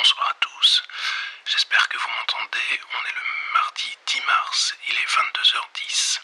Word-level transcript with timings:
Bonsoir 0.00 0.30
à 0.30 0.34
tous. 0.40 0.82
J'espère 1.44 1.86
que 1.90 1.98
vous 1.98 2.08
m'entendez. 2.08 2.80
On 2.90 3.04
est 3.04 3.12
le 3.12 3.22
mardi 3.52 3.98
10 4.06 4.20
mars, 4.22 4.74
il 4.86 4.96
est 4.96 5.06
22h10. 5.06 6.20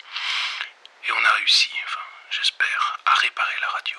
Et 1.05 1.13
on 1.13 1.23
a 1.23 1.33
réussi, 1.33 1.71
enfin, 1.85 2.01
j'espère, 2.31 2.99
à 3.05 3.15
réparer 3.17 3.61
la 3.61 3.69
radio. 3.69 3.99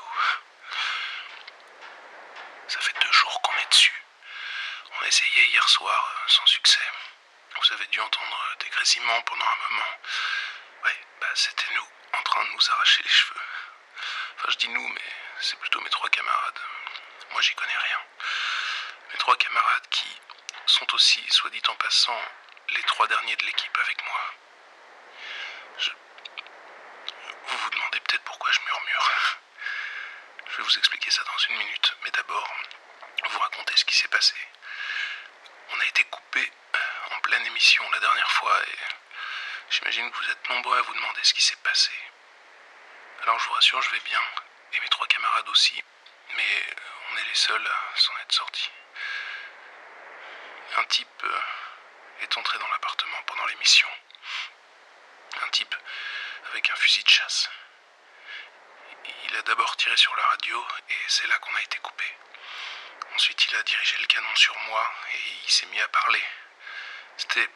Ça 2.68 2.80
fait 2.80 2.96
deux 3.06 3.12
jours 3.12 3.40
qu'on 3.44 3.56
est 3.58 3.70
dessus. 3.70 4.04
On 4.94 5.04
a 5.04 5.08
essayé 5.10 5.46
hier 5.46 5.70
soir, 5.70 6.12
euh, 6.12 6.28
sans 6.28 6.48
succès. 6.48 6.92
Vous 7.62 7.74
avez 7.74 7.86
dû 7.86 8.02
entendre 8.02 8.46
euh, 8.50 8.56
des 8.64 8.70
grésillements 8.70 9.22
pendant 9.22 9.46
un 9.46 9.70
moment. 9.70 10.00
Ouais, 10.86 11.06
bah 11.22 11.28
c'était 11.36 11.72
nous, 11.76 11.88
en 12.18 12.24
train 12.24 12.44
de 12.46 12.50
nous 12.50 12.72
arracher 12.72 13.04
les 13.04 13.10
cheveux. 13.10 13.42
Enfin, 14.38 14.48
je 14.50 14.58
dis 14.58 14.70
nous, 14.70 14.88
mais 14.88 15.14
c'est 15.40 15.60
plutôt 15.60 15.82
mes 15.82 15.90
trois 15.92 16.10
camarades. 16.10 16.62
Moi, 17.30 17.42
j'y 17.44 17.54
connais 17.54 17.78
rien. 17.78 18.07
Mes 19.12 19.18
trois 19.20 19.36
camarades 19.38 19.88
qui 19.90 20.08
sont 20.66 20.94
aussi, 20.94 21.24
soit 21.30 21.50
dit 21.50 21.62
en 21.68 21.76
passant, 21.76 22.22
les 22.70 22.84
trois 22.84 23.08
derniers 23.08 23.36
de 23.36 23.46
l'équipe 23.46 23.78
avec 23.82 24.04
moi. 24.06 24.34
Je... 25.78 25.92
Vous 27.48 27.58
vous 27.58 27.70
demandez 27.70 28.00
peut-être 28.02 28.24
pourquoi 28.24 28.52
je 28.52 28.60
murmure. 28.62 29.12
Je 30.50 30.58
vais 30.58 30.64
vous 30.64 30.78
expliquer 30.78 31.10
ça 31.12 31.24
dans 31.24 31.38
une 31.38 31.58
minute, 31.58 31.96
mais 32.04 32.12
d'abord, 32.12 32.54
vous 33.30 33.40
raconter 33.40 33.76
ce 33.76 33.86
qui 33.86 33.96
s'est 33.96 34.08
passé. 34.08 34.36
On 35.70 35.80
a 35.80 35.86
été 35.86 36.04
coupé 36.06 36.52
en 37.12 37.20
pleine 37.20 37.46
émission 37.46 37.90
la 37.92 38.00
dernière 38.00 38.32
fois 38.32 38.62
et 38.64 38.78
j'imagine 39.70 40.12
que 40.12 40.18
vous 40.18 40.32
êtes 40.32 40.50
nombreux 40.50 40.78
à 40.78 40.82
vous 40.82 40.94
demander 40.94 41.24
ce 41.24 41.34
qui 41.34 41.44
s'est 41.44 41.58
passé. 41.58 41.92
Alors 43.24 43.40
je 43.40 43.48
vous 43.48 43.54
rassure, 43.54 43.82
je 43.82 43.92
vais 43.92 44.00
bien, 44.02 44.22
et 44.74 44.80
mes 44.80 44.90
trois 44.90 45.08
camarades 45.08 45.50
aussi, 45.50 45.84
mais 46.36 46.76
on 47.12 47.18
est 47.18 47.26
les 47.26 47.36
seuls 47.36 47.68
à 47.68 47.98
s'en 47.98 48.18
être 48.20 48.32
sortis. 48.32 48.72
Un 50.78 50.84
type 50.84 51.24
euh, 51.24 51.40
est 52.22 52.38
entré 52.38 52.60
dans 52.60 52.68
l'appartement 52.68 53.18
pendant 53.26 53.46
l'émission. 53.48 53.88
Un 55.42 55.50
type 55.50 55.76
avec 56.52 56.70
un 56.70 56.76
fusil 56.76 57.04
de 57.04 57.10
chasse. 57.10 57.50
Il 59.26 59.36
a 59.36 59.42
d'abord 59.42 59.76
tiré 59.78 59.98
sur 59.98 60.16
la 60.16 60.24
radio 60.24 60.68
et 60.90 60.96
c'est 61.08 61.26
là 61.28 61.40
qu'on 61.40 61.56
a 61.56 61.62
été 61.62 61.80
coupé. 61.80 62.06
Ensuite, 63.16 63.44
il 63.46 63.56
a 63.56 63.64
dirigé 63.64 63.98
le 63.98 64.06
canon 64.06 64.36
sur 64.36 64.56
moi 64.68 64.94
et 65.14 65.20
il 65.46 65.50
s'est 65.50 65.66
mis 65.68 65.82
à 65.82 65.88
parler. 65.88 66.24
C'était. 67.18 67.50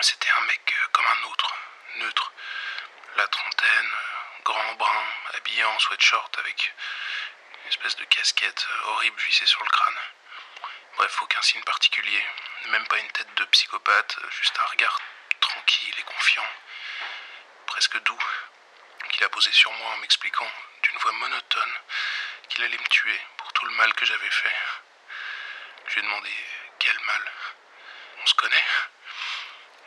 C'était 0.00 0.30
un 0.36 0.42
mec 0.42 0.74
euh, 0.76 0.88
comme 0.92 1.06
un 1.06 1.22
autre, 1.24 1.54
neutre. 1.96 2.32
La 3.16 3.26
trentaine, 3.26 3.90
grand, 4.44 4.74
brun, 4.74 5.06
habillé 5.34 5.64
en 5.64 5.78
sweatshirt 5.80 6.38
avec 6.38 6.74
une 7.62 7.68
espèce 7.70 7.96
de 7.96 8.04
casquette 8.04 8.68
euh, 8.70 8.90
horrible 8.90 9.18
vissée 9.20 9.46
sur 9.46 9.64
le 9.64 9.70
crâne. 9.70 9.98
Bref, 10.96 11.22
aucun 11.22 11.42
signe 11.42 11.62
particulier, 11.64 12.24
même 12.68 12.86
pas 12.86 12.98
une 12.98 13.10
tête 13.10 13.34
de 13.34 13.44
psychopathe, 13.46 14.16
juste 14.30 14.58
un 14.58 14.64
regard 14.64 14.98
tranquille 15.40 15.94
et 15.98 16.02
confiant, 16.02 16.48
presque 17.66 17.98
doux, 18.02 18.24
qu'il 19.10 19.22
a 19.24 19.28
posé 19.28 19.52
sur 19.52 19.70
moi 19.72 19.90
en 19.92 19.96
m'expliquant 19.98 20.50
d'une 20.82 20.98
voix 20.98 21.12
monotone 21.12 21.74
qu'il 22.48 22.64
allait 22.64 22.78
me 22.78 22.88
tuer 22.88 23.20
pour 23.36 23.52
tout 23.52 23.66
le 23.66 23.72
mal 23.72 23.92
que 23.92 24.06
j'avais 24.06 24.30
fait. 24.30 24.56
Je 25.88 25.94
lui 25.94 26.00
ai 26.00 26.04
demandé 26.04 26.30
quel 26.78 26.98
mal. 27.00 27.32
On 28.22 28.26
se 28.26 28.34
connaît 28.34 28.64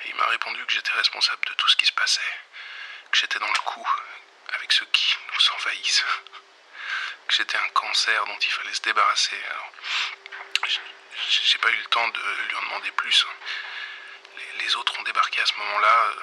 Et 0.03 0.09
il 0.09 0.15
m'a 0.15 0.27
répondu 0.27 0.63
que 0.65 0.73
j'étais 0.73 0.91
responsable 0.91 1.43
de 1.45 1.53
tout 1.53 1.67
ce 1.67 1.75
qui 1.75 1.87
se 1.87 1.93
passait, 1.93 2.33
que 3.11 3.17
j'étais 3.17 3.39
dans 3.39 3.47
le 3.51 3.59
coup 3.65 3.89
avec 4.53 4.71
ceux 4.71 4.85
qui 4.87 5.17
nous 5.33 5.51
envahissent, 5.55 6.05
que 7.27 7.33
j'étais 7.33 7.57
un 7.57 7.69
cancer 7.69 8.25
dont 8.25 8.37
il 8.37 8.51
fallait 8.51 8.73
se 8.73 8.81
débarrasser. 8.81 9.43
Alors, 9.43 9.71
j'ai 11.29 11.59
pas 11.59 11.69
eu 11.69 11.75
le 11.75 11.85
temps 11.85 12.07
de 12.07 12.19
lui 12.47 12.55
en 12.55 12.61
demander 12.63 12.91
plus. 12.91 13.27
Les, 14.59 14.75
autres 14.75 14.99
ont 14.99 15.03
débarqué 15.03 15.41
à 15.41 15.45
ce 15.45 15.53
moment-là. 15.57 16.13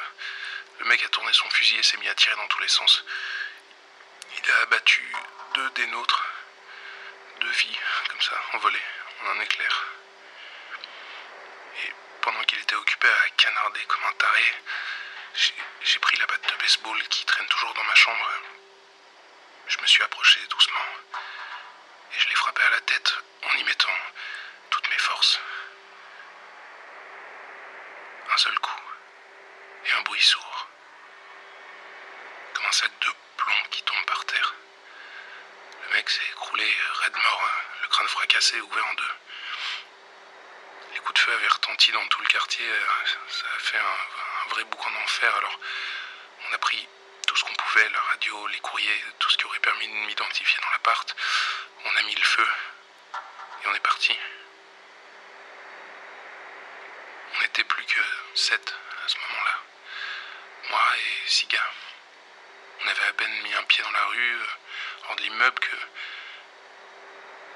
Le 0.81 0.84
mec 0.87 1.03
a 1.03 1.09
tourné 1.09 1.33
son 1.33 1.49
fusil 1.50 1.78
et 1.78 1.83
s'est 1.83 1.97
mis 1.99 2.09
à 2.09 2.15
tirer 2.15 2.34
dans 2.37 2.49
tous 2.49 2.61
les 2.61 2.69
sens. 2.69 3.05
Il 4.37 4.50
a 4.50 4.62
abattu 4.62 5.12
deux 5.55 5.71
des 5.71 5.87
nôtres. 5.89 6.27
Deux 7.41 7.50
vies, 7.50 7.78
comme 8.09 8.21
ça, 8.21 8.41
envolées, 8.55 8.83
en 9.22 9.31
un 9.31 9.41
éclair. 9.41 9.87
Et 11.84 11.93
pendant 12.23 12.43
qu'il 12.44 12.59
était 12.59 12.75
occupé 12.75 13.09
à 13.09 13.28
canarder 13.37 13.84
comme 13.84 14.05
un 14.05 14.12
taré, 14.12 14.55
j'ai 15.83 15.99
pris 16.00 16.17
la 16.17 16.27
batte 16.27 16.49
de 16.50 16.62
baseball 16.62 17.03
qui 17.09 17.25
traîne 17.27 17.47
toujours 17.47 17.75
dans 17.75 17.84
ma 17.84 17.94
chambre. 17.94 18.31
Je 19.69 19.78
me 19.78 19.87
suis 19.87 20.03
approché 20.03 20.41
doucement. 20.49 20.87
Et 22.17 22.21
je 22.21 22.28
l'ai 22.28 22.34
frappé 22.34 22.62
à 22.62 22.71
la 22.71 22.81
tête 22.81 23.15
en 23.43 23.56
y 23.56 23.65
mettant 23.65 23.93
Un 28.37 28.39
seul 28.39 28.59
coup. 28.59 28.81
Et 29.87 29.93
un 29.93 30.03
bruit 30.03 30.21
sourd. 30.21 30.69
Comme 32.53 32.67
un 32.67 32.73
sac 32.73 32.91
de 33.01 33.11
plomb 33.39 33.62
qui 33.71 33.83
tombe 33.83 34.05
par 34.05 34.25
terre. 34.27 34.55
Le 35.85 35.95
mec 35.95 36.11
s'est 36.11 36.27
écroulé, 36.33 36.71
raide 37.01 37.17
mort, 37.17 37.43
hein, 37.45 37.62
le 37.81 37.89
crâne 37.89 38.09
fracassé, 38.09 38.61
ouvert 38.61 38.87
en 38.87 38.95
deux. 38.95 39.15
Les 40.93 40.99
coups 41.01 41.15
de 41.15 41.19
feu 41.19 41.33
avaient 41.33 41.49
retenti 41.49 41.93
dans 41.93 42.06
tout 42.09 42.21
le 42.21 42.27
quartier. 42.27 42.67
Ça 43.29 43.47
a 43.56 43.59
fait 43.59 43.79
un, 43.79 44.49
vrai 44.51 44.65
boucan 44.65 44.91
d'enfer. 44.91 45.35
Alors, 45.35 45.59
on 46.51 46.53
a 46.53 46.59
pris 46.59 46.87
tout 47.27 47.37
ce 47.37 47.45
qu'on 47.45 47.55
pouvait, 47.55 47.89
la 47.89 48.01
radio, 48.01 48.47
les 48.49 48.61
courriers, 48.61 49.05
tout 49.19 49.31
ce 49.31 49.39
qui 49.39 49.47
aurait 49.47 49.61
permis 49.61 49.89
de 49.89 49.93
m'identifier 49.93 50.61
dans 50.61 50.71
l'appart. 50.73 51.17
On 51.87 51.97
a 51.97 52.03
mis 52.03 52.15
le 52.15 52.25
feu. 52.25 52.47
Et 53.65 53.69
on 53.69 53.75
est 53.75 53.81
parti. 53.81 54.15
On 57.35 57.41
n'était 57.41 57.65
plus 57.65 57.85
que 57.85 58.00
à 58.55 59.09
ce 59.09 59.17
moment-là. 59.19 59.61
Moi 60.71 60.81
et 60.99 61.29
six 61.29 61.47
gars. 61.47 61.71
On 62.81 62.89
avait 62.89 63.07
à 63.09 63.12
peine 63.15 63.43
mis 63.43 63.55
un 63.55 63.62
pied 63.65 63.83
dans 63.83 63.91
la 63.91 64.05
rue, 64.07 64.41
euh, 64.41 64.47
hors 65.09 65.17
de 65.17 65.23
l'immeuble, 65.23 65.59
que 65.59 65.77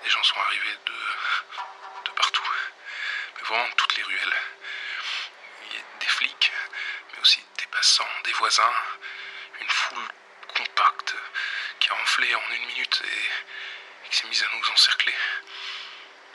des 0.03 0.11
gens 0.11 0.23
sont 0.25 0.41
arrivés 0.41 0.79
de, 0.87 0.93
de 2.06 2.11
partout. 2.17 2.50
Mais 3.37 3.43
vraiment 3.43 3.71
toutes 3.77 3.97
les 3.97 4.03
ruelles. 4.03 4.34
Il 5.67 5.77
y 5.77 5.81
a 5.81 5.84
des 6.00 6.09
flics, 6.09 6.53
mais 7.12 7.21
aussi 7.21 7.45
des 7.59 7.67
passants, 7.67 8.09
des 8.25 8.33
voisins, 8.33 8.75
une 9.61 9.69
foule 9.69 10.09
compacte 10.56 11.15
qui 11.79 11.91
a 11.91 11.95
enflé 11.95 12.34
en 12.34 12.50
une 12.50 12.67
minute 12.67 13.03
et, 13.05 14.09
qui 14.11 14.17
s'est 14.17 14.27
mise 14.27 14.43
à 14.43 14.56
nous 14.56 14.71
encercler. 14.71 15.15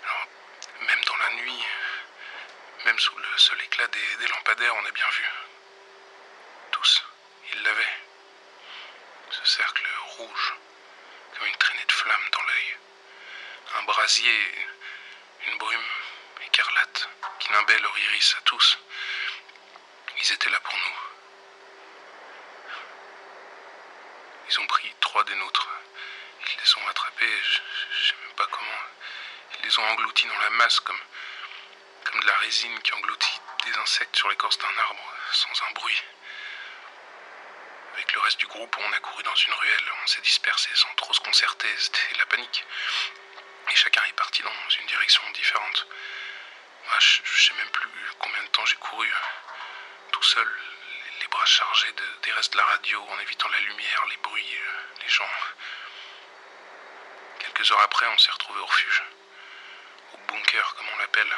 Alors, 0.04 0.28
même 0.82 1.04
dans 1.04 1.18
la 1.18 1.30
nuit, 1.32 1.66
même 2.85 3.00
sous 3.00 3.18
le 3.18 3.38
seul 3.38 3.59
éclat 3.62 3.88
des, 3.88 4.28
lampadaires, 4.28 4.75
on 4.75 4.85
a 4.85 4.91
bien 4.91 5.09
vu. 5.09 5.25
Tous, 6.72 7.03
ils 7.51 7.63
l'avaient. 7.63 7.97
Ce 9.31 9.44
cercle 9.44 9.88
rouge, 10.18 10.53
comme 11.34 11.47
une 11.47 11.56
traînée 11.56 11.85
de 11.85 11.91
flammes 11.91 12.29
dans 12.31 12.44
l'œil. 12.44 12.78
Un 13.79 13.84
brasier, 13.84 14.68
une 15.47 15.57
brume 15.57 15.90
écarlate 16.46 17.09
qui 17.40 17.51
nimbait 17.53 17.79
leur 17.79 17.97
iris 17.97 18.35
à 18.38 18.41
tous. 18.41 18.78
Ils 20.22 20.31
étaient 20.34 20.52
là 20.52 20.59
pour 20.59 20.78
nous. 20.78 20.97
Ils 24.47 24.59
ont 24.59 24.67
pris 24.67 24.94
trois 25.02 25.23
des 25.23 25.35
nôtres. 25.35 25.70
Ils 26.41 26.61
les 26.61 26.78
ont 26.78 26.88
attrapés, 26.88 27.41
je, 27.41 27.61
je 27.97 28.09
sais 28.09 28.16
même 28.28 28.35
pas 28.35 28.47
comment. 28.52 28.81
Ils 29.58 29.66
les 29.66 29.79
ont 29.79 29.90
engloutis 29.90 30.28
dans 30.28 30.40
la 30.40 30.49
masse 30.52 30.79
comme 30.81 30.99
de 32.20 32.28
la 32.28 32.38
résine 32.38 32.79
qui 32.82 32.94
engloutit 32.94 33.41
des 33.66 33.78
insectes 33.78 34.16
sur 34.16 34.29
l'écorce 34.29 34.58
d'un 34.58 34.78
arbre 34.78 35.14
sans 35.32 35.64
un 35.67 35.72
bruit. 35.73 36.03
Avec 37.94 38.14
le 38.14 38.20
reste 38.22 38.40
du 38.40 38.47
groupe, 38.47 38.76
on 38.79 38.94
a 38.94 39.00
couru 39.00 39.23
dans 39.23 39.35
une 39.35 39.53
ruelle, 39.53 39.91
on 40.03 40.08
s'est 40.08 40.22
dispersé 40.22 40.70
sans 40.76 40.94
trop 40.96 41.14
se 41.14 41.22
concerter, 41.22 41.67
c'était 41.78 42.17
la 42.17 42.26
panique. 42.26 42.64
Et 43.72 43.76
chacun 43.76 44.03
est 44.03 44.14
parti 44.14 44.44
dans 44.44 44.70
une 44.79 44.85
direction 44.88 45.22
différente. 45.32 45.88
Moi, 46.88 47.00
je, 47.00 47.41
sais 47.41 47.53
même 47.56 47.70
plus 47.70 47.90
combien 48.20 48.44
de 48.44 48.47
temps 48.50 48.66
j'ai 48.66 48.76
couru, 48.76 49.12
tout 50.12 50.23
seul, 50.23 50.59
les 51.22 51.28
bras 51.28 51.46
chargés 51.46 51.94
des 52.22 52.32
restes 52.34 52.53
de 52.53 52.58
la 52.58 52.66
radio, 52.66 53.02
en 53.09 53.20
évitant 53.20 53.50
la 53.50 53.59
lumière, 53.59 54.06
les 54.09 54.17
bruits, 54.17 54.58
les 55.02 55.09
gens. 55.09 55.29
Quelques 57.40 57.72
heures 57.72 57.82
après, 57.82 58.08
on 58.08 58.17
s'est 58.17 58.32
retrouvés 58.32 58.59
au 58.62 58.66
refuge, 58.66 59.03
au 60.14 60.17
bunker 60.28 60.76
comme 60.76 60.90
on 60.94 60.97
l'appelle, 61.00 61.34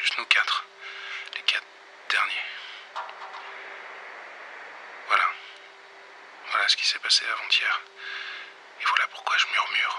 Juste 0.00 0.16
nous 0.16 0.26
quatre. 0.26 0.64
Les 1.34 1.42
quatre 1.42 1.66
derniers. 2.08 2.44
Voilà. 5.08 5.24
Voilà 6.50 6.68
ce 6.68 6.76
qui 6.76 6.86
s'est 6.86 7.00
passé 7.00 7.26
avant-hier. 7.26 7.80
Et 8.80 8.84
voilà 8.84 9.08
pourquoi 9.08 9.36
je 9.38 9.46
murmure. 9.48 9.98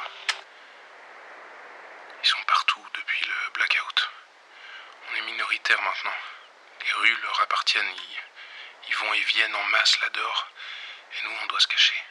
Ils 2.23 2.27
sont 2.29 2.41
partout 2.43 2.85
depuis 2.93 3.25
le 3.25 3.51
blackout. 3.51 4.09
On 5.09 5.15
est 5.15 5.21
minoritaire 5.21 5.81
maintenant. 5.81 6.15
Les 6.79 6.93
rues 6.93 7.17
leur 7.21 7.41
appartiennent. 7.41 7.93
Ils, 8.87 8.95
vont 8.95 9.13
et 9.13 9.19
viennent 9.19 9.55
en 9.55 9.63
masse 9.65 9.99
là-dehors. 9.99 10.47
Et 11.11 11.23
nous, 11.25 11.37
on 11.41 11.45
doit 11.47 11.59
se 11.59 11.67
cacher. 11.67 12.01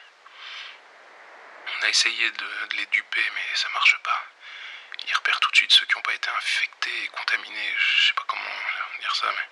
On 1.67 1.83
a 1.85 1.89
essayé 1.89 2.29
de, 2.29 2.65
de 2.67 2.75
les 2.75 2.85
duper, 2.85 3.31
mais 3.33 3.55
ça 3.55 3.69
marche 3.69 3.97
pas. 4.03 4.28
Il 5.07 5.13
repère 5.15 5.39
tout 5.39 5.51
de 5.51 5.55
suite 5.55 5.71
ceux 5.71 5.85
qui 5.85 5.95
n'ont 5.95 6.01
pas 6.01 6.13
été 6.13 6.29
infectés 6.29 7.03
et 7.03 7.07
contaminés. 7.07 7.73
Je 7.77 8.07
sais 8.07 8.13
pas 8.13 8.23
comment 8.27 8.41
dire 8.99 9.15
ça, 9.15 9.27
mais 9.31 9.47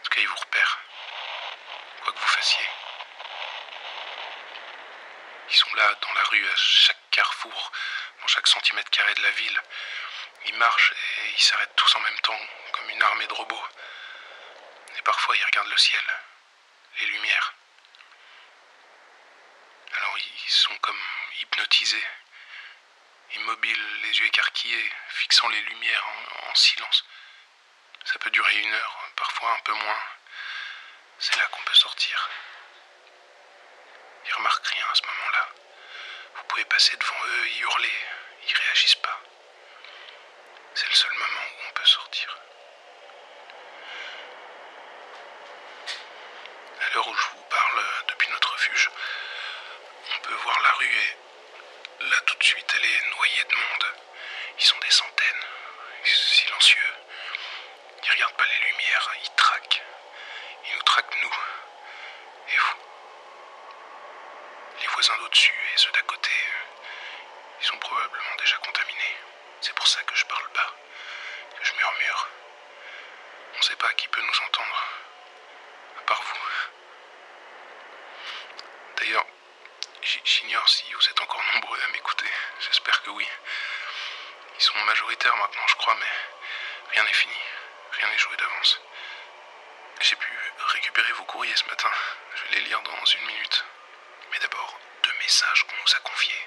en 0.00 0.02
tout 0.02 0.10
cas, 0.10 0.20
il 0.20 0.28
vous 0.28 0.36
repère. 0.36 0.78
Quoi 2.02 2.12
que 2.12 2.18
vous 2.18 2.26
fassiez. 2.26 2.68
Ils 5.50 5.56
sont 5.56 5.74
là, 5.74 5.94
dans 6.00 6.12
la 6.12 6.24
rue, 6.24 6.46
à 6.46 6.56
chaque 6.56 7.10
carrefour, 7.10 7.72
dans 8.20 8.26
chaque 8.28 8.46
centimètre 8.46 8.90
carré 8.90 9.14
de 9.14 9.22
la 9.22 9.30
ville. 9.30 9.62
Ils 10.46 10.56
marchent 10.56 10.92
et 10.92 11.30
ils 11.30 11.40
s'arrêtent 11.42 11.76
tous 11.76 11.96
en 11.96 12.00
même 12.00 12.20
temps, 12.20 12.40
comme 12.72 12.90
une 12.90 13.02
armée 13.02 13.26
de 13.26 13.34
robots. 13.34 13.68
Et 14.96 15.02
parfois, 15.02 15.36
ils 15.36 15.44
regardent 15.44 15.70
le 15.70 15.76
ciel, 15.78 16.02
les 17.00 17.06
lumières. 17.06 17.54
Alors, 19.96 20.18
ils 20.18 20.50
sont 20.50 20.76
comme 20.78 21.02
les 23.56 24.18
yeux 24.18 24.26
écarquillés, 24.26 24.92
fixant 25.08 25.48
les 25.48 25.60
lumières 25.62 26.06
en, 26.06 26.50
en 26.50 26.54
silence. 26.54 27.04
Ça 28.04 28.18
peut 28.18 28.30
durer 28.30 28.58
une 28.58 28.72
heure, 28.72 29.08
parfois 29.16 29.52
un 29.52 29.60
peu 29.60 29.72
moins. 29.72 30.02
C'est 31.18 31.36
là 31.36 31.46
qu'on 31.46 31.62
peut 31.62 31.74
sortir. 31.74 32.30
Ils 34.26 34.34
remarquent 34.34 34.66
rien 34.66 34.84
à 34.90 34.94
ce 34.94 35.02
moment-là. 35.02 35.48
Vous 36.36 36.42
pouvez 36.44 36.64
passer 36.66 36.96
devant 36.96 37.24
eux 37.26 37.46
et 37.46 37.58
hurler. 37.58 37.92
Ils 38.48 38.56
réagissent 38.56 38.94
pas. 38.96 39.20
C'est 40.74 40.88
le 40.88 40.94
seul 40.94 41.12
moment 41.12 41.40
où 41.40 41.68
on 41.68 41.72
peut 41.72 41.84
sortir. 41.86 42.38
À 46.80 46.94
l'heure 46.94 47.08
où 47.08 47.16
je 47.16 47.28
vous 47.30 47.44
parle 47.50 47.84
depuis 48.08 48.30
notre 48.30 48.52
refuge, 48.52 48.90
on 50.14 50.20
peut 50.20 50.34
voir 50.34 50.60
la 50.60 50.72
rue 50.72 50.86
et 50.86 52.04
là 52.04 52.20
tout 52.26 52.36
de 52.36 52.44
suite 52.44 52.74
noyée 53.28 53.44
de 53.44 53.54
monde. 53.56 53.94
Ils 54.58 54.64
sont 54.64 54.78
des 54.78 54.90
centaines, 54.90 55.44
silencieux. 56.04 56.94
Ils 58.04 58.10
regardent 58.12 58.36
pas 58.36 58.46
les 58.46 58.66
lumières, 58.66 59.10
ils 59.22 59.30
traquent. 59.34 59.82
Ils 60.66 60.74
nous 60.76 60.82
traquent 60.82 61.22
nous. 61.22 61.36
Et 62.52 62.56
vous 62.56 62.78
Les 64.80 64.86
voisins 64.88 65.16
d'au-dessus 65.18 65.54
et 65.74 65.78
ceux 65.78 65.92
d'à 65.92 66.02
côté, 66.02 66.30
ils 67.60 67.66
sont 67.66 67.78
probablement 67.78 68.36
déjà 68.38 68.56
contaminés. 68.58 69.16
C'est 69.60 69.74
pour 69.74 69.86
ça 69.86 70.02
que 70.04 70.14
je 70.14 70.24
parle 70.26 70.48
bas, 70.54 70.74
que 71.58 71.64
je 71.64 71.74
murmure. 71.74 72.28
On 73.54 73.58
ne 73.58 73.62
sait 73.62 73.76
pas 73.76 73.92
qui 73.94 74.08
peut 74.08 74.22
nous 74.22 74.40
entendre, 74.46 74.84
à 75.98 76.02
part 76.02 76.22
vous. 76.22 76.77
J'ignore 80.24 80.68
si 80.68 80.90
vous 80.92 81.08
êtes 81.08 81.20
encore 81.20 81.42
nombreux 81.54 81.78
à 81.82 81.88
m'écouter. 81.88 82.30
J'espère 82.60 83.02
que 83.02 83.10
oui. 83.10 83.26
Ils 84.58 84.62
sont 84.62 84.78
majoritaires 84.84 85.36
maintenant, 85.36 85.66
je 85.66 85.74
crois, 85.76 85.94
mais 85.96 86.92
rien 86.92 87.04
n'est 87.04 87.12
fini. 87.12 87.36
Rien 87.92 88.08
n'est 88.08 88.18
joué 88.18 88.36
d'avance. 88.36 88.80
J'ai 90.00 90.16
pu 90.16 90.32
récupérer 90.58 91.12
vos 91.12 91.24
courriers 91.24 91.56
ce 91.56 91.66
matin. 91.66 91.90
Je 92.34 92.42
vais 92.44 92.60
les 92.60 92.66
lire 92.68 92.80
dans 92.82 93.04
une 93.04 93.26
minute. 93.26 93.64
Mais 94.30 94.38
d'abord, 94.38 94.78
deux 95.02 95.12
messages 95.20 95.64
qu'on 95.64 95.76
nous 95.76 95.96
a 95.96 96.00
confiés. 96.00 96.46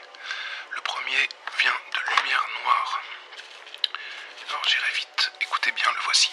Le 0.71 0.81
premier 0.81 1.29
vient 1.59 1.79
de 1.93 2.15
Lumière 2.15 2.47
Noire. 2.63 3.01
Alors 4.49 4.63
j'irai 4.67 4.91
vite, 4.93 5.31
écoutez 5.41 5.71
bien, 5.71 5.91
le 5.91 6.01
voici. 6.01 6.31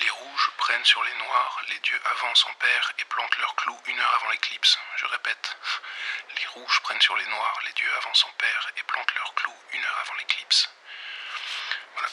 Les 0.00 0.10
rouges 0.10 0.50
prennent 0.56 0.84
sur 0.84 1.02
les 1.04 1.14
noirs, 1.14 1.60
les 1.68 1.78
dieux 1.80 2.00
avancent 2.04 2.46
en 2.46 2.54
paire 2.54 2.92
et 2.98 3.04
plantent 3.04 3.38
leurs 3.38 3.54
clous 3.56 3.80
une 3.86 4.00
heure 4.00 4.14
avant 4.16 4.30
l'éclipse. 4.30 4.78
Je 4.96 5.06
répète, 5.06 5.56
prennent 6.84 7.00
sur 7.00 7.16
les 7.16 7.26
noirs, 7.26 7.60
les 7.64 7.72
dieux 7.72 7.96
avancent 7.96 8.26
en 8.26 8.32
paire 8.32 8.70
et 8.76 8.82
plantent 8.82 9.14
leurs 9.14 9.34
clous 9.34 9.56
une 9.72 9.84
heure 9.84 9.98
avant 10.02 10.14
l'éclipse. 10.16 10.68
Voilà 11.94 12.08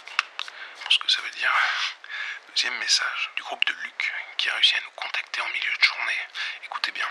ce 0.90 0.98
que 0.98 1.12
ça 1.12 1.22
veut 1.22 1.30
dire. 1.32 1.54
Deuxième 2.48 2.78
message 2.78 3.32
du 3.36 3.44
groupe 3.44 3.64
de 3.66 3.74
Luc 3.74 4.14
qui 4.38 4.50
a 4.50 4.54
réussi 4.54 4.78
à 4.78 4.82
nous 4.82 4.92
contacter 4.92 5.42
en 5.42 5.48
milieu 5.50 5.78
de 5.78 5.84
journée. 5.84 6.28
Écoutez 6.64 6.92
bien. 6.92 7.08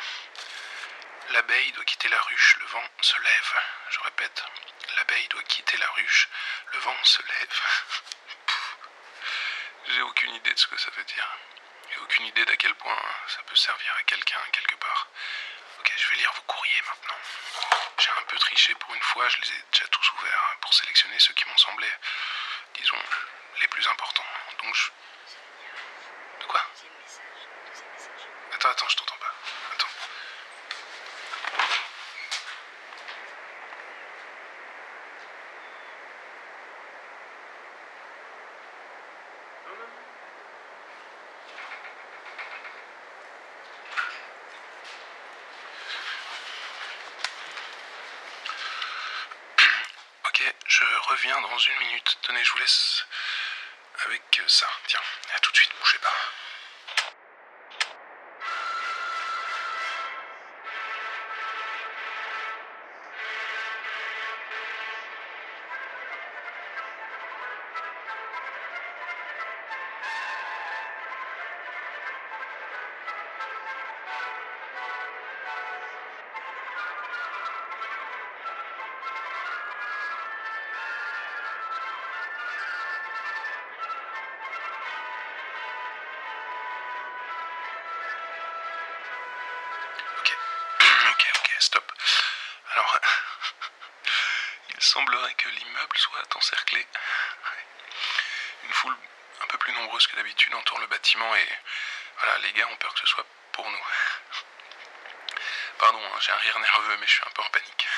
L'abeille 1.33 1.73
doit 1.73 1.85
quitter 1.85 2.09
la 2.09 2.21
ruche, 2.23 2.57
le 2.61 2.67
vent 2.67 2.89
se 3.03 3.19
lève. 3.21 3.55
Je 3.91 4.01
répète, 4.01 4.45
l'abeille 4.97 5.29
doit 5.29 5.43
quitter 5.43 5.77
la 5.77 5.91
ruche, 5.91 6.29
le 6.73 6.79
vent 6.79 7.05
se 7.05 7.23
lève. 7.23 7.61
J'ai 9.89 10.03
aucune 10.03 10.35
idée 10.35 10.55
de 10.55 10.59
ce 10.59 10.67
que 10.67 10.79
ça 10.79 10.91
veut 10.97 11.05
dire. 11.05 11.37
J'ai 11.93 12.01
aucune 12.01 12.25
idée 12.25 12.45
d'à 12.47 12.57
quel 12.57 12.75
point 12.77 13.03
ça 13.29 13.43
peut 13.43 13.57
servir 13.57 13.95
à 13.99 14.03
quelqu'un 14.05 14.41
quelque 14.51 14.77
part. 14.77 15.09
Je 16.01 16.09
vais 16.09 16.17
lire 16.17 16.33
vos 16.35 16.43
courriers 16.43 16.83
maintenant. 16.87 17.15
J'ai 17.99 18.11
un 18.11 18.23
peu 18.27 18.39
triché 18.39 18.75
pour 18.75 18.95
une 18.95 19.03
fois, 19.03 19.29
je 19.29 19.37
les 19.43 19.49
ai 19.49 19.65
déjà 19.71 19.87
tous 19.89 20.13
ouverts 20.15 20.57
pour 20.63 20.73
sélectionner 20.73 21.19
ceux 21.19 21.35
qui 21.35 21.47
m'ont 21.47 21.57
semblé, 21.59 21.87
disons, 22.75 22.97
les 23.61 23.69
plus 23.69 23.87
importants. 23.87 24.25
Donc 24.63 24.75
je. 24.75 24.91
De 26.41 26.47
quoi? 26.47 26.65
Attends, 28.55 28.71
attends, 28.71 28.89
je 28.89 28.97
t'entends 28.97 29.19
pas. 29.19 29.35
Attends. 29.75 29.87
Ok, 50.27 50.55
je 50.67 50.85
reviens 51.11 51.41
dans 51.41 51.59
une 51.59 51.79
minute. 51.79 52.19
Tenez, 52.23 52.45
je 52.45 52.53
vous 52.53 52.59
laisse 52.59 53.05
avec 54.07 54.43
ça. 54.47 54.67
Tiens, 54.87 55.01
à 55.35 55.41
tout 55.41 55.51
de 55.51 55.57
suite, 55.57 55.73
bougez 55.81 55.99
pas. 55.99 56.15
Il 94.81 94.85
semblerait 94.85 95.35
que 95.35 95.49
l'immeuble 95.51 95.99
soit 95.99 96.37
encerclé. 96.37 96.87
Une 98.65 98.73
foule 98.73 98.97
un 99.43 99.47
peu 99.47 99.59
plus 99.59 99.73
nombreuse 99.75 100.07
que 100.07 100.17
d'habitude 100.17 100.55
entoure 100.55 100.79
le 100.79 100.87
bâtiment 100.87 101.35
et 101.35 101.49
voilà, 102.19 102.39
les 102.39 102.53
gars 102.53 102.67
ont 102.69 102.77
peur 102.77 102.93
que 102.95 103.01
ce 103.01 103.07
soit 103.07 103.27
pour 103.53 103.71
nous. 103.71 103.87
Pardon, 105.79 106.01
hein, 106.05 106.19
j'ai 106.21 106.33
un 106.33 106.37
rire 106.37 106.59
nerveux, 106.59 106.97
mais 106.99 107.07
je 107.07 107.13
suis 107.13 107.25
un 107.27 107.31
peu 107.31 107.43
en 107.43 107.49
panique. 107.51 107.89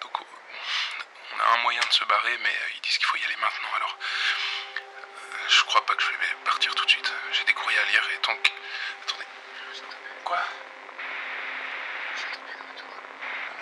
Donc, 0.00 0.20
on 1.32 1.40
a 1.40 1.44
un 1.44 1.56
moyen 1.58 1.80
de 1.80 1.92
se 1.92 2.04
barrer, 2.04 2.38
mais 2.38 2.48
euh, 2.48 2.68
ils 2.74 2.80
disent 2.80 2.96
qu'il 2.98 3.06
faut 3.06 3.16
y 3.18 3.24
aller 3.24 3.36
maintenant. 3.36 3.68
Alors, 3.76 3.98
euh, 3.98 5.48
je 5.48 5.62
crois 5.64 5.84
pas 5.84 5.94
que 5.94 6.02
je 6.02 6.10
vais 6.10 6.34
partir 6.44 6.74
tout 6.74 6.84
de 6.84 6.90
suite. 6.90 7.12
J'ai 7.32 7.44
des 7.44 7.52
courriers 7.54 7.78
à 7.78 7.84
lire 7.84 8.08
et 8.14 8.18
tant 8.18 8.36
que. 8.36 8.50
Attendez. 9.04 9.26
Quoi 10.24 10.38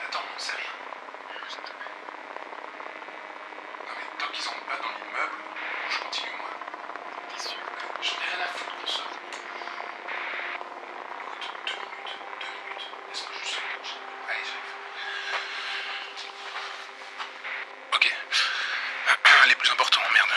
Attends, 0.07 0.25
on 0.35 0.39
sait 0.39 0.53
rien. 0.53 0.79
Non 3.87 3.95
mais 3.97 4.19
tant 4.19 4.29
qu'ils 4.33 4.49
entrent 4.49 4.65
pas 4.67 4.77
dans 4.77 4.91
l'immeuble, 4.91 5.37
je 5.91 5.99
continue 5.99 6.37
moi. 6.37 6.51
J'en 8.03 8.15
ai 8.15 8.37
rien 8.37 8.45
à 8.45 8.49
foutre 8.49 8.77
de 8.83 8.87
ça. 8.87 9.03
Écoute, 11.25 11.47
deux 11.67 11.75
minutes, 11.75 12.15
deux 12.41 12.53
minutes. 12.65 12.87
Laisse-moi 13.09 13.33
juste. 13.43 13.59
Allez, 14.29 14.45
j'arrive. 14.45 14.75
Ok. 17.95 18.07
Les 19.47 19.55
plus 19.55 19.71
importants, 19.71 20.03
merde. 20.13 20.31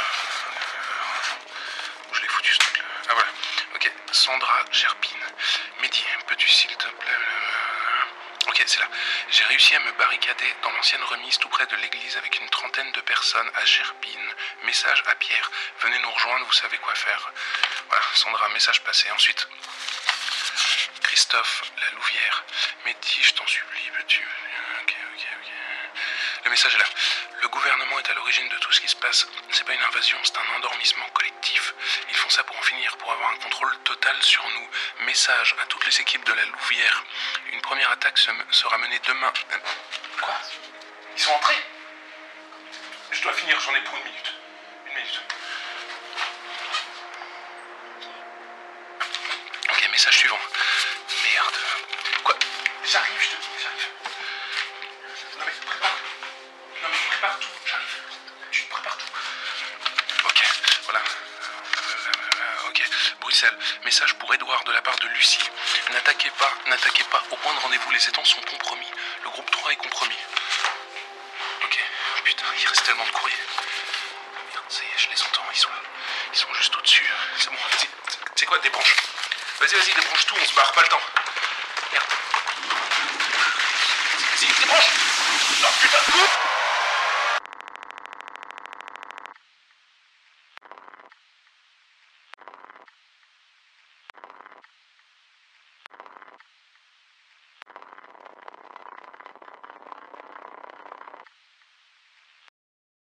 Où 2.10 2.14
je 2.14 2.22
l'ai 2.22 2.28
foutu 2.28 2.54
ce 2.54 2.60
truc-là 2.60 2.84
Ah 3.10 3.14
voilà. 3.14 3.30
Ok. 3.76 3.92
Gerpine. 4.72 5.26
Mehdi, 5.82 6.04
peux-tu 6.28 6.48
s'il 6.50 6.76
te 6.78 6.88
plaît. 6.88 7.12
euh, 7.12 8.48
Ok, 8.48 8.64
c'est 8.66 8.80
là. 8.80 8.88
J'ai 9.30 9.44
réussi 9.46 9.76
à 9.76 9.80
me 9.80 9.92
barricader 9.94 10.56
dans 10.64 10.72
l'ancienne 10.72 11.04
remise 11.04 11.38
tout 11.38 11.50
près 11.50 11.66
de 11.68 11.76
l'église 11.78 12.18
avec 12.18 12.40
une 12.40 12.50
trentaine 12.50 12.92
de 12.92 13.02
personnes 13.02 13.50
à 13.56 13.66
Gerpine. 13.66 14.34
Message 14.64 15.04
à 15.08 15.16
Pierre. 15.16 15.52
Venez 15.82 16.00
nous 16.00 16.12
rejoindre, 16.12 16.46
vous 16.46 16.54
savez 16.54 16.78
quoi 16.80 16.96
faire. 16.96 17.32
Voilà, 17.90 18.04
Sandra, 18.16 18.50
message 18.50 18.82
passé. 18.84 19.10
Ensuite, 19.12 19.48
Christophe, 21.04 21.64
la 21.82 21.92
Louvière. 21.92 22.44
Mehdi, 22.86 23.24
je 23.24 23.34
t'en 23.34 23.46
supplie, 23.48 23.90
peux-tu. 23.98 24.28
Ok, 24.82 24.96
ok, 25.16 25.26
ok. 25.40 25.52
Le 26.46 26.50
message 26.52 26.76
est 26.76 26.80
là. 26.80 26.86
Le 27.42 27.48
gouvernement 27.48 28.00
est 28.00 28.10
à 28.10 28.14
l'origine 28.14 28.50
de 28.50 28.58
tout 28.58 28.72
ce 28.72 28.82
qui 28.82 28.88
se 28.88 28.96
passe. 28.96 29.28
C'est 29.52 29.66
pas 29.66 29.74
une 29.74 29.84
invasion, 29.84 30.18
c'est 30.24 30.38
un 30.38 30.56
endormissement 30.58 31.06
collectif. 31.14 31.31
Ça 32.32 32.46
pour 32.46 32.58
en 32.58 32.62
finir, 32.62 32.96
pour 32.96 33.12
avoir 33.12 33.30
un 33.32 33.36
contrôle 33.40 33.78
total 33.84 34.16
sur 34.24 34.42
nous. 34.52 35.06
Message 35.06 35.54
à 35.62 35.66
toutes 35.66 35.86
les 35.86 36.00
équipes 36.00 36.24
de 36.24 36.32
la 36.32 36.46
Louvière. 36.46 37.04
Une 37.52 37.60
première 37.60 37.92
attaque 37.92 38.18
se- 38.18 38.32
sera 38.52 38.78
menée 38.78 39.00
demain. 39.06 39.34
Euh, 39.52 39.58
Quoi? 40.22 40.34
Ils 41.18 41.22
sont 41.22 41.34
entrés? 41.34 41.62
Je 43.12 43.22
dois 43.22 43.34
finir, 43.34 43.60
j'en 43.60 43.76
ai 43.76 43.82
pour 43.82 43.98
une 43.98 44.04
minute. 44.06 44.34
Une 44.88 44.94
minute. 44.94 45.22
Ok, 49.70 49.90
message 49.92 50.18
suivant. 50.18 50.40
Merde. 51.24 51.56
Quoi? 52.24 52.36
J'arrive, 52.86 53.20
je 53.20 53.28
te 53.36 53.42
dis, 53.42 53.50
j'arrive. 53.62 53.90
Non 55.38 55.46
mais 55.46 55.52
prépare. 55.66 55.98
Non 56.82 56.88
mais 56.92 56.98
prépare 57.10 57.40
tout, 57.40 57.50
j'arrive. 57.66 57.96
Tu 58.52 58.64
prépares 58.70 58.98
tout. 58.98 60.28
Ok, 60.30 60.44
voilà. 60.86 61.02
Message 63.86 64.16
pour 64.16 64.34
Edouard 64.34 64.62
de 64.66 64.74
la 64.74 64.82
part 64.82 64.98
de 64.98 65.08
Lucie. 65.08 65.50
N'attaquez 65.94 66.30
pas, 66.32 66.52
n'attaquez 66.68 67.06
pas. 67.06 67.24
Au 67.32 67.38
point 67.38 67.54
de 67.54 67.60
rendez-vous, 67.60 67.90
les 67.92 68.10
étangs 68.10 68.26
sont 68.26 68.42
compromis. 68.42 68.92
Le 69.24 69.30
groupe 69.30 69.50
3 69.50 69.72
est 69.72 69.78
compromis. 69.78 70.18
Ok, 71.64 71.80
putain, 72.26 72.46
il 72.60 72.68
reste 72.68 72.84
tellement 72.86 73.06
de 73.06 73.12
courrier. 73.12 73.38
Merde, 74.52 74.66
ça 74.68 74.82
y 74.84 74.86
est, 74.86 74.98
je 74.98 75.10
les 75.12 75.22
entends, 75.24 75.46
ils 75.54 75.58
sont 75.58 75.70
là. 75.70 75.82
Ils 76.34 76.40
sont 76.40 76.54
juste 76.56 76.76
au-dessus. 76.76 77.10
C'est 77.38 77.50
bon. 77.50 77.58
C'est 78.36 78.46
quoi, 78.46 78.60
débranche? 78.60 78.96
Vas-y, 79.62 79.76
vas-y, 79.76 79.94
débranche 79.94 80.26
tout, 80.26 80.36
on 80.38 80.46
se 80.46 80.54
barre, 80.54 80.72
pas 80.74 80.82
le 80.82 80.90
temps. 80.90 81.02
Merde. 81.94 82.12
Vas-y, 84.36 84.60
débranche 84.60 84.90
Non 85.62 86.51